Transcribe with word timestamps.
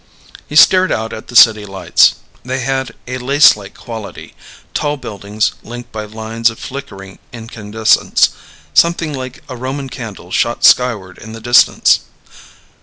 He 0.47 0.55
stared 0.55 0.91
out 0.91 1.13
at 1.13 1.27
the 1.27 1.35
city 1.35 1.63
lights. 1.63 2.15
They 2.43 2.61
had 2.61 2.95
a 3.05 3.19
lacelike 3.19 3.75
quality: 3.75 4.33
tall 4.73 4.97
buildings 4.97 5.51
linked 5.61 5.91
by 5.91 6.05
lines 6.05 6.49
of 6.49 6.57
flickering 6.57 7.19
incandescence. 7.31 8.29
Something 8.73 9.13
like 9.13 9.43
a 9.47 9.55
Roman 9.55 9.89
candle 9.89 10.31
shot 10.31 10.63
skyward 10.63 11.19
in 11.19 11.33
the 11.33 11.39
distance. 11.39 11.99